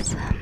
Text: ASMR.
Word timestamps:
ASMR. 0.00 0.39